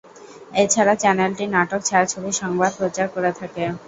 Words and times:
এছাড়া 0.55 0.93
চ্যানেলটি 0.95 1.45
নাটক, 1.47 1.81
ছায়াছবি, 1.85 2.29
সংবাদ 2.41 2.71
প্রচার 2.79 3.07
করে 3.15 3.31
থাকে। 3.39 3.63